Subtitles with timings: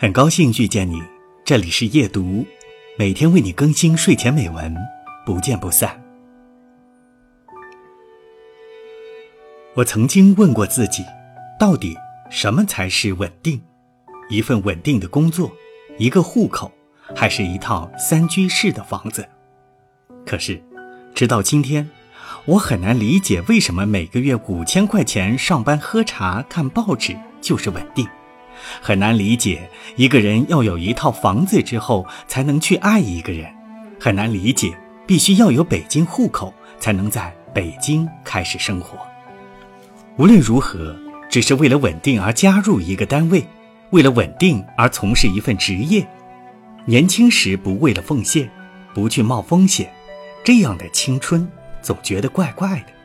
[0.00, 1.02] 很高兴遇见你，
[1.44, 2.46] 这里是夜读，
[2.96, 4.72] 每天为你更新睡前美文，
[5.26, 6.00] 不见不散。
[9.74, 11.04] 我曾经问过自己，
[11.58, 11.96] 到底
[12.30, 13.60] 什么才是稳定？
[14.30, 15.50] 一份稳定的工作，
[15.98, 16.70] 一个户口，
[17.16, 19.28] 还是一套三居室的房子？
[20.24, 20.62] 可是，
[21.12, 21.90] 直到今天，
[22.44, 28.06] 我很难理解为什么每个月五千块钱上班喝茶看报纸就是稳定。
[28.80, 33.50] 很难理解一个人要有一套房子之后才能去爱一个人，
[34.00, 38.98] 很难理解必须要有北京户口才能在北京开始生活。
[40.16, 40.96] 无论如何，
[41.30, 43.44] 只是为了稳定而加入一个单位，
[43.90, 46.06] 为了稳定而从事一份职业。
[46.86, 48.50] 年轻时不为了奉献，
[48.94, 49.92] 不去冒风险，
[50.42, 51.46] 这样的青春
[51.82, 52.97] 总觉得怪怪的。